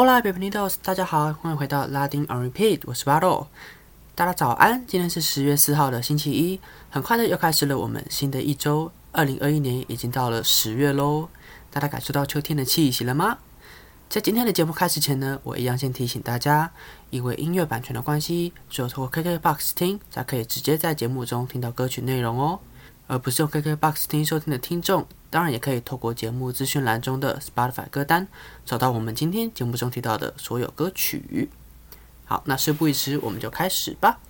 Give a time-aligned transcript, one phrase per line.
[0.00, 0.76] Hola, bienvenidos！
[0.80, 3.48] 大家好，欢迎回到拉丁 on repeat，我是巴洛。
[4.14, 8.92] 大家早安，今天是十月四号的星期一，很快的又开始了我们新的一周。
[9.10, 11.28] 二零二一年已经到了十月喽，
[11.72, 13.38] 大家感受到秋天的气息了吗？
[14.08, 16.70] 在今天的节目开始前呢，我一样先提醒大家，
[17.10, 22.60] 因为音乐版权的关系，只有通过 KKBOX 听才可以直接在节目中听到歌曲内容哦。
[23.08, 28.28] 而不是用 KKBOX 听收听的听众，当然也可以透过节目资讯栏中的 Spotify 歌单，
[28.64, 31.50] 找到我们今天节目中提到的所有歌曲。
[32.26, 34.20] 好，那事不宜迟，我们就开始吧。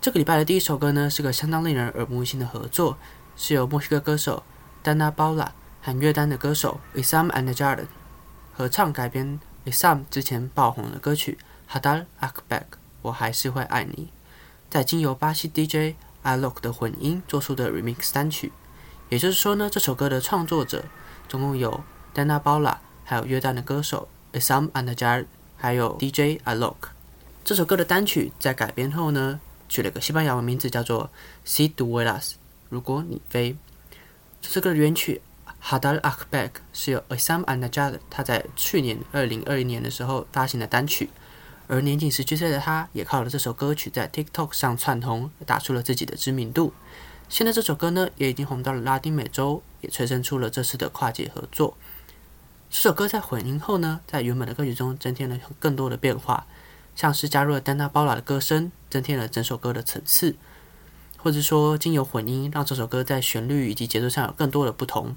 [0.00, 2.98] 这个礼拜的第一首歌呢，是个相当令人耳目一新的合作，
[3.36, 4.42] 是由墨西哥歌手
[4.82, 5.48] Dana Paula
[5.80, 7.86] 和约旦的歌手 Isam and Jordan
[8.52, 11.38] 合唱改编 Isam 之前爆红的歌曲
[11.70, 12.64] Hadal Akbag，
[13.02, 14.08] 我还是会爱你，
[14.68, 15.96] 在经由巴西 DJ
[16.26, 18.52] iLook 的混音做出的 remix 单曲，
[19.08, 20.84] 也就是说呢，这首歌的创作者
[21.28, 21.82] 总共有
[22.14, 25.24] Dana Paula，还有约旦的歌手 Isam and Jar，。
[25.58, 26.90] 还有 DJ iLook，
[27.42, 31.08] 这首歌的单曲在改编后呢，取了个西班牙文名字叫做
[31.46, 32.32] Si Du Vuelas，
[32.68, 33.56] 如果你飞。
[34.42, 35.22] 这首歌的原曲
[35.64, 41.08] hadalak bak 是由 Isam and Jad 他在去年二零二一年的时候发行的单曲，
[41.68, 46.72] 而年仅十七岁的他，也靠了这首歌曲在 TikTok 上窜红，打出了自己的知名度。
[47.28, 51.76] 现在这首歌呢，也已经红到了拉丁美洲，也催生出了这次的跨界合作。
[52.70, 56.46] 这首歌在混音后呢，在原本的歌曲中增添了更多的变化，
[56.94, 60.36] 像是加入了丹娜·包拉的歌声，增添了整首歌的层次，
[61.16, 65.16] 或者说经由混音，让这首歌在旋律以及节奏上有更多的不同。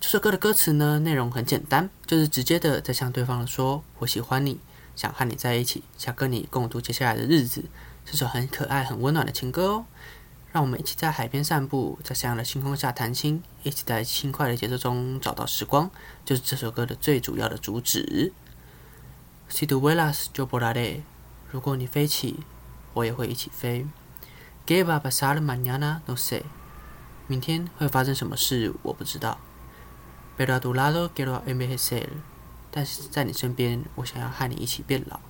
[0.00, 4.58] 这首歌的歌词呢，内容很简单，就是直接的在向对方说“我喜欢你，
[4.94, 7.64] 想和你在一起，想跟你共度接下来的日子”，
[8.04, 9.86] 是首很可爱、很温暖的情歌哦。
[10.52, 15.90] 让我们一起在海边散步，在闪亮的星空下谈心，一起在轻快的节奏中找到时光，
[16.24, 18.32] 就是这首歌的最主要的主旨。
[19.48, 21.02] Si tú vuelas, yo volaré。
[21.50, 22.40] 如果你飞起，
[22.94, 23.86] 我也会一起飞。
[24.66, 26.00] ¿Qué va a pasar mañana?
[26.06, 26.42] No sé。
[27.26, 29.38] 明天会发生什么事，我不知道。
[30.36, 32.08] Pero a tu lado quiero envejecer。
[32.72, 35.20] 但是在你身边，我想要和你一起变老。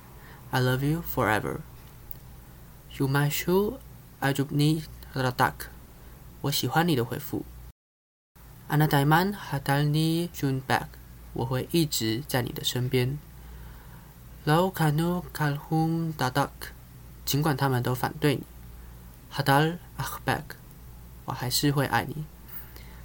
[0.49, 1.59] I love you forever。
[2.97, 3.77] You might show
[4.19, 4.85] I just need。
[5.13, 5.67] the Duck，
[6.41, 7.45] 我喜欢你的回复。
[8.67, 10.87] Ana Diamond Hadalni Junebag，
[11.33, 13.19] 我会一直在你的身边。
[14.43, 16.49] Lau Kanu Kalhum Dadak，
[17.25, 18.43] 尽管他们都反对你。
[19.31, 20.41] Hadal Akbag，
[21.25, 22.25] 我还是会爱你。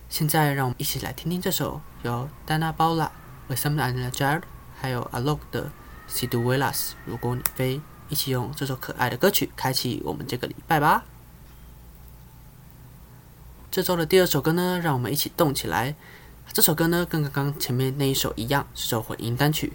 [0.08, 3.10] 现在让我们一起来听听这首由 Dana Paula、
[3.48, 4.42] Wesam Anajad
[4.80, 5.70] 还有 Alok 的
[6.08, 6.90] Siduelas。
[7.04, 11.04] 如果你飞，一起用这首可爱的歌曲开启我们这个礼拜吧。
[13.70, 15.94] 这周的第二首歌呢，让我们一起动起来。
[16.52, 19.72] 这首歌呢，跟刚刚前面那一首一样，是首混音单曲。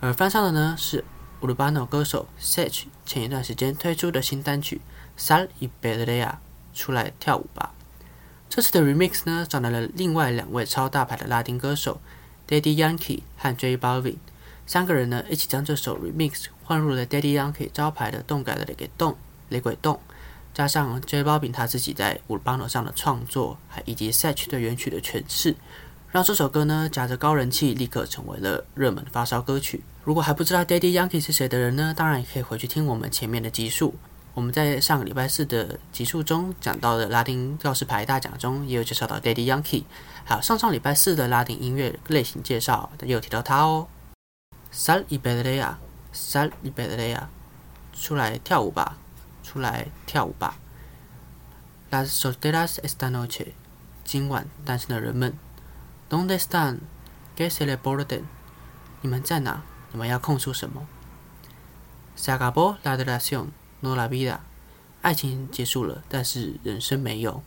[0.00, 1.04] 而翻唱的呢，是
[1.40, 4.80] Urbano 歌手 Sage 前一段时间推出的新单曲
[5.20, 6.04] 《Sal y Bella》，
[6.74, 7.72] 出来跳舞吧。
[8.50, 12.00] 这次的 Remix 呢，找来了另外两位超大牌的拉丁歌手
[12.52, 14.16] Daddy Yankee 和 Jay Balvin，
[14.66, 19.16] 三个人呢一起将这首 Remix 换入了 Daddy Yankee 招牌的动感的雷鬼动，
[19.48, 19.98] 雷鬼动。
[20.52, 25.56] 加上 Jay Bavin 他自己在 u r b a n o 上的创作，还以及 Sach 对原曲的诠释，
[26.10, 29.82] 让这首歌呢夹着高人气，立刻成为了热门发烧歌曲。
[30.04, 33.94] 如果还不知道 Daddy Yankee 是谁的人呢，当然也可以回去听我们前面的集数。
[34.34, 39.84] 我们在上个礼拜四的集数中讲到的拉丁教师牌大奖中，也有介绍到 Daddy Yankee，
[40.24, 43.88] 还有上上礼拜四的拉丁音乐类型介绍也有提到他哦。
[44.72, 47.24] Sal y Bella，Sal y Bella，
[47.92, 48.96] 出来跳舞吧。
[49.44, 50.56] 出来跳舞吧
[51.90, 53.48] ！Las solteras esta noche，
[54.02, 55.36] 今晚单身的人们。
[56.08, 56.78] Donde están?
[57.36, 58.22] ¿Qué se le borden？
[59.02, 59.62] 你们在哪？
[59.90, 60.86] 你们要控诉什么
[62.16, 63.48] ？Se acabó la relación,
[63.82, 64.38] no la vida。
[65.02, 67.42] 爱情结束了，但是人生没有。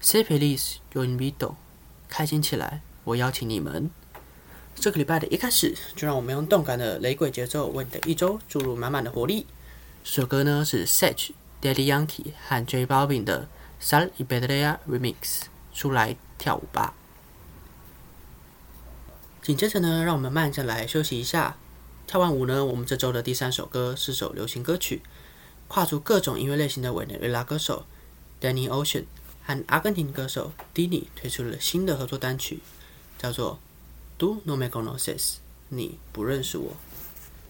[0.00, 1.54] Se feliz, yo invito。
[2.08, 3.90] 开心起来，我邀请你们。
[4.74, 9.46] 这个礼拜的一开始，就让我们用动感的雷鬼节奏，为你的一周注入满满的活力。
[10.04, 11.30] 这首歌呢是 Sage、
[11.60, 13.48] Daddy Yankee 和 J Balvin 的
[13.80, 15.42] Sal y Bella Remix，
[15.72, 16.94] 出来跳舞吧。
[19.40, 21.56] 紧接着呢，让我们慢下来休息一下。
[22.06, 25.02] 跳完舞呢，我们这周的第三首歌是首流行歌曲，
[25.74, 27.86] 跨足各种音乐类型的委内瑞拉歌手
[28.42, 29.04] Danny Ocean
[29.42, 32.60] 和阿根廷歌手 Dini 推出了新的合作单曲，
[33.18, 33.58] 叫做
[34.18, 35.36] Do No Me Conoces，
[35.70, 36.76] 你不认识我。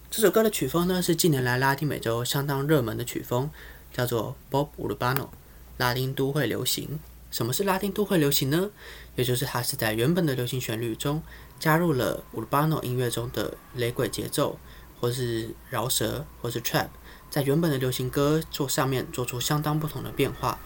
[0.09, 3.49] 这首歌的曲风呢是近年来拉丁美洲相当热门的曲风，
[3.91, 5.27] 叫做 Bob Urbano，
[5.75, 7.01] 拉丁都会流行。
[7.29, 8.69] 什么是拉丁都会流行呢？
[9.17, 11.21] 也就是它是在原本的流行旋律中
[11.59, 14.57] 加入了 urbano 音乐中的雷鬼节奏，
[15.01, 16.87] 或是饶舌，或是 trap，
[17.33, 20.59] 在原本的流行歌做上面做出相当不同的变化，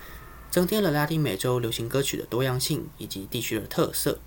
[0.52, 4.20] 增添了拉丁美洲流行歌曲的多样性以及地区的特色。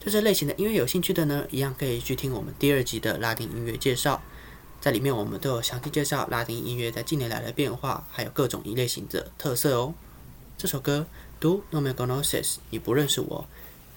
[0.00, 4.20] 对这类型的音乐有兴趣的呢，一样可以去听我们第二集的拉丁音乐介绍，
[4.80, 9.94] 在里面我们都有详细介绍拉丁音乐在近年来的变化，还有各种一类型的特色哦。
[10.58, 11.06] 这首歌。
[11.38, 13.46] Do no me conoces，你不认识我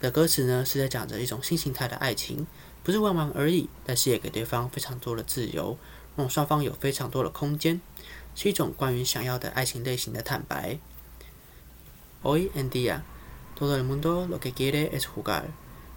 [0.01, 2.45] 的歌词呢，是在讲着一种新形态的爱情，
[2.83, 5.77] 不是玩玩而已，但是也给对方非常多的自由，
[6.19, 7.79] 让双方有非常多的空间，
[8.35, 10.77] 是一种关于想要的爱情类型的坦白。
[12.21, 13.03] Hoy en día
[13.55, 15.43] todo el mundo lo que quiere es jugar，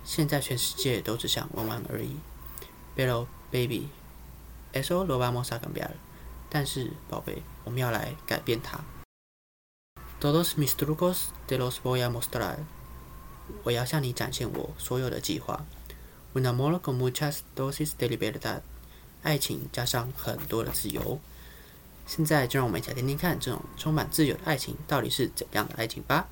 [0.05, 2.19] 现在全世界都只想玩玩而已。
[2.97, 5.91] Pero baby，eso lo vamos a cambiar，
[6.49, 8.79] 但是宝贝，我们要来改变它。
[10.21, 12.59] Todos mis trucos de los voy a mostrar。
[13.65, 15.67] 我要向你展现我所有的计划。
[16.35, 18.61] Un amor con muchas dosis de libertad。
[19.23, 21.19] 爱情加上很多的自由。
[22.07, 26.29] 现在就让我们一起来听听看，这种充满自由的爱情到底是怎样的爱情吧。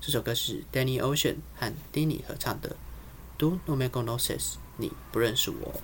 [0.00, 2.76] 这首歌是 Danny Ocean 和 Danny 合唱的。
[3.38, 4.54] Do no me conoces？
[4.76, 5.80] 你不认识我。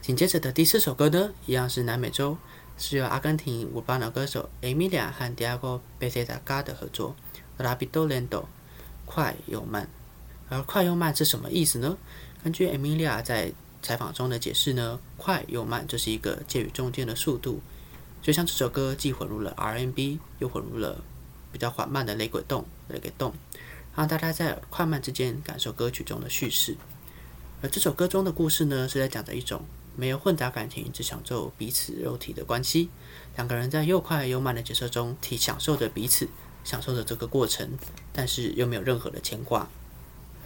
[0.00, 2.36] 紧接着的第四首歌呢，一样是南美洲。
[2.78, 7.14] 是由阿根廷舞巴脑歌手 Emilia 和 Diego Bezeda 的合作
[7.58, 8.46] ，Rapido Lento，
[9.04, 9.88] 快又慢。
[10.48, 11.96] 而快又慢是什么意思呢？
[12.42, 13.52] 根据 Emilia 在
[13.82, 17.60] 采访中的解释呢，快又慢这是一个介于中间的速度，
[18.22, 21.02] 就像这首歌既混入了 R&B，又混入了
[21.52, 23.34] 比较缓慢的雷鬼动、雷鬼动，
[23.96, 26.76] 让大家在快慢之间感受歌曲中的叙事。
[27.60, 29.62] 而这首歌中的故事呢，是在讲着一种。
[29.94, 32.88] 没有混杂感情，只享受彼此肉体的关系。
[33.36, 36.26] 两个人在又快又慢的节奏中，体享受着彼此，
[36.64, 37.78] 享受着这个过程，
[38.10, 39.68] 但是又没有任何的牵挂。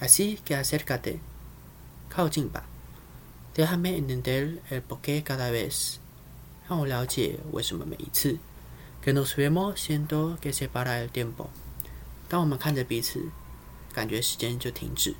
[0.00, 1.18] Así que acércate，
[2.08, 2.64] 靠近吧。
[3.56, 5.96] Déjame entender el porqué cada vez，
[6.68, 8.36] 让我了解为什么每一次。
[9.02, 11.46] Que nos vemos siendo que se para el tiempo，
[12.28, 13.30] 当我们看着彼此，
[13.94, 15.14] 感觉时间就停止。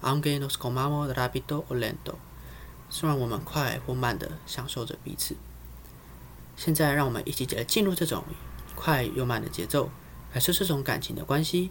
[0.00, 2.14] Aunque nos comamos rápido o lento。
[2.88, 5.36] 虽然我们快或慢的享受着彼此，
[6.56, 8.24] 现在让我们一起来进入这种
[8.74, 9.90] 快又慢的节奏，
[10.32, 11.70] 感受这种感情的关系。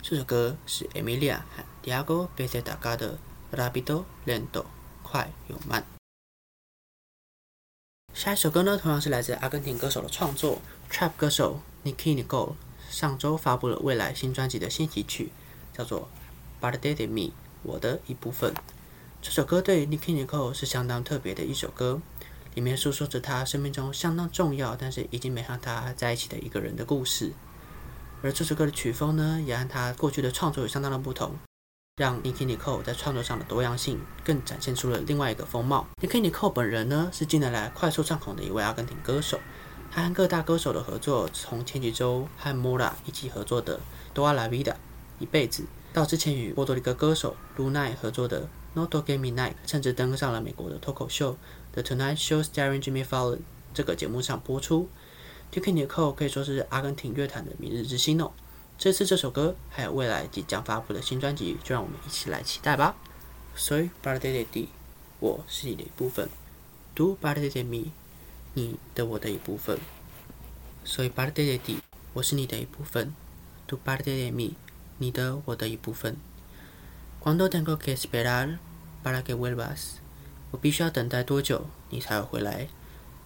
[0.00, 3.18] 这首歌是 Emilia 和 Diego Bezeda 的
[3.54, 4.62] 《Rapido Lento》，
[5.10, 5.84] 快又慢。
[8.12, 10.60] 下一首歌呢，同样是来自阿根廷歌手的创作
[10.90, 12.54] ，Trap 歌手 Nicky Nicole
[12.90, 15.30] 上周发布了未来新专辑的新曲曲，
[15.72, 16.08] 叫做
[16.64, 17.30] 《Parte de Me》，
[17.62, 18.52] 我的一部分。
[19.22, 22.00] 这首歌对 Nicky Nicole 是相当特别的一首歌，
[22.54, 27.32] 里面诉说着他生命中相当重要，但是已经没和他在一起的一个人的故事。
[28.22, 31.36] 而这首歌的曲风呢，也和他过去的创作有相当的不同，
[31.98, 35.86] 让 Nicky Nicole 在创作上的多样性更展现出了另外一个风貌。
[36.00, 39.38] Nicky Nicole 本人呢，是近年来快速上红的一位阿根廷歌手，
[39.90, 43.80] 他和各大歌手的合作，从前几周和 Mora 一起合作的
[44.16, 44.62] 《DoalaVida，》
[45.18, 48.48] 一辈子，到之前与波多黎各歌手 Luna 合作的。
[48.74, 51.32] Not to Get Me Night，甚至登上了美国的脱口秀
[51.72, 53.36] 《The Tonight Show Starring Jimmy Fallon》
[53.74, 54.88] 这个节目上播出。
[55.52, 58.30] Nicky Nicole 可以说是阿根廷乐坛的明日之星哦。
[58.78, 62.94] 这次这首歌还有未来即将发布的新专辑，就让我们一起来期待吧。
[63.56, 64.68] So parte de ti，
[65.18, 66.28] 我是你的一部分。
[66.94, 67.86] Tu parte de mí，
[68.54, 69.80] 你的我的一部分。
[70.84, 71.80] So parte de ti，
[72.12, 73.12] 我是你的一部分。
[73.66, 74.52] Tu parte de mí，
[74.98, 76.16] 你的我的一部分。
[77.20, 78.58] ¿Cuánto tengo que esperar
[79.02, 79.96] para que vuelvas？
[80.52, 82.68] 我必须要等待多久，你才会回来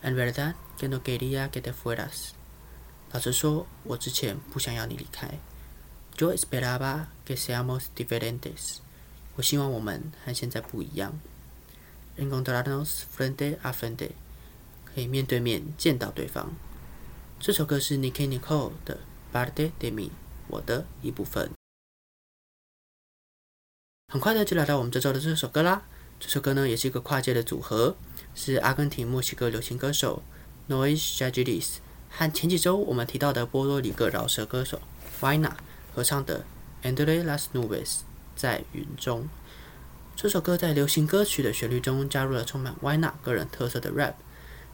[0.02, 2.30] ？En verdad que no quería que te fueras。
[3.12, 5.38] 老实说，我之前不想要你离开。
[6.16, 8.76] Yo esperaba que seamos diferentes。
[9.36, 11.20] 我希望我们和现在不一样。
[12.16, 14.12] Encontrarnos frente a frente，
[14.86, 16.52] 可以面对面见到对方。
[17.38, 19.00] 这首歌是 Nicky Nicole 的
[19.34, 20.08] 《Parte de mí》，
[20.48, 21.50] 我的一部分。
[24.08, 25.82] 很快的就来到我们这周的这首歌啦。
[26.18, 27.96] 这首歌呢也是一个跨界的组合，
[28.34, 30.22] 是阿根廷墨西哥流行歌手
[30.68, 31.76] Noise Jagilis
[32.14, 34.80] 和前几周我们提到的波多黎各饶舌歌手
[35.20, 35.52] Vina
[35.94, 36.44] 合唱的
[36.82, 38.00] Entre las nubes
[38.36, 39.28] 在云中。
[40.14, 44.12] 这首歌在流行歌曲的旋律中加入了充满 Vina 个人特色的 rap，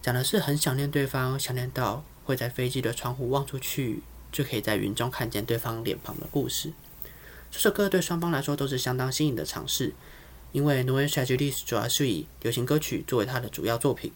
[0.03, 4.03] 讲的是很想念对方，想念到会在飞机的窗户望出去
[4.33, 6.73] 就可以在云中看见对方脸庞的故事。
[7.53, 9.95] 这首歌对双方来说都是相当新颖的尝试，
[10.51, 14.13] 因为 Noel s h a g i l i s 主要是以流行歌曲作为他的主要作品，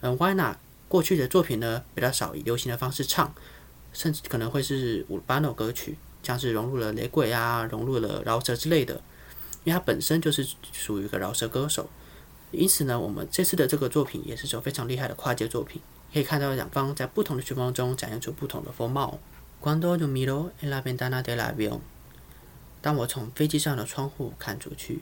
[0.00, 0.54] 而 Wina
[0.92, 3.32] 过去的作品呢比较少以流行的方式唱，
[3.94, 9.00] 甚至可能会是五巴诺歌曲，像是融入了雷鬼啊，融入了饶舌之类的。
[9.64, 11.88] 因为他本身就是属于一个饶舌歌手，
[12.50, 15.80] 因此呢，我们这次的这个作品也是首非常厉害的跨界作品。
[16.12, 19.18] 可以看到两方在不同的曲风中展现出不同的风貌。
[19.62, 21.80] Cuando yo miro en la ventana del avión，
[22.82, 25.00] 当我从飞机上的窗户看出去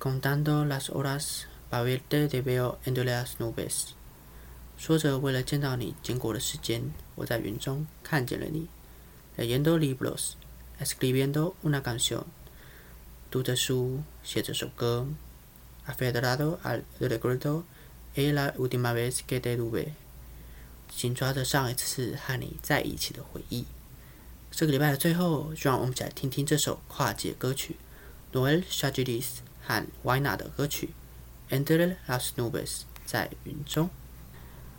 [0.00, 3.92] ，contando las horas para verte de veo entre las nubes，
[4.80, 6.80] 说着为了见到你经过的时间，
[7.14, 8.66] 我在云中看见了你。
[9.36, 12.24] Leyendo libros，escribiendo una canción，
[13.30, 15.06] 读着书，写着首歌。
[15.86, 17.64] Aferrado al recuerdo
[18.14, 19.88] de la última vez que te tuve。
[20.88, 23.66] 紧抓着上一次和你在一起的回忆。
[24.50, 27.76] 这个礼拜的最后，就让我们一起来听听这首跨界歌曲
[28.32, 30.94] Noel s h a g i l i s 和 Yna 的歌曲
[31.50, 33.90] Entre las nubes 在云中。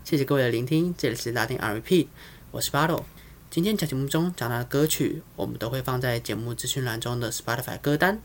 [0.03, 2.09] 谢谢各位的聆听，这里是拉丁 R&P，
[2.49, 3.03] 我是 Battle。
[3.49, 8.19] 今天在节目中讲到的歌曲，我们都会放在节目资讯栏中的 Spotify 歌单。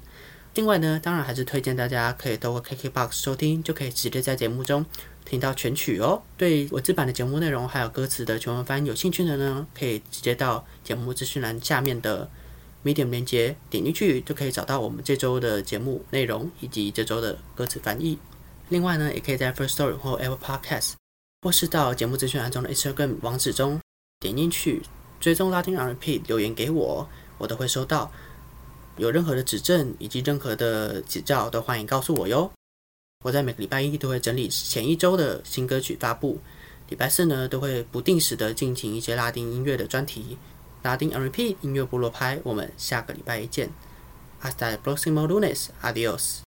[0.54, 4.84] 另外呢，当然还是推荐大家可以透过 KKBOX 收听，就可以直接在节目中
[5.24, 6.22] 听到全曲哦。
[6.38, 12.28] 对文字版的节目内容还有歌词的全文翻译有兴趣的呢，可以直接到节目资讯栏下面的
[12.82, 18.18] Medium 连接点进去，就可以找到我们这周的节目内容以及这周的歌词翻译。
[18.70, 20.94] 另外呢，也可以在 First Story 或 Apple Podcast，
[21.46, 23.78] 或是到节目资讯栏中的 Instagram 网址中
[24.18, 24.82] 点进去
[25.20, 28.10] 追踪拉丁 R&P 留言给我，我都会收到。
[28.96, 32.50] 有任何的指正以及任何的指教，都欢迎告诉我哟。
[33.24, 36.40] 我在每个礼拜一都会整理前一周的新歌曲发布，
[36.88, 40.36] 礼拜四呢都会不定时的进行一些拉丁音乐的专题。
[40.82, 43.70] 拉丁 R&P 音乐部落拍，我们下个礼拜一见。
[44.42, 46.45] Hasta el próximo lunes，Adiós。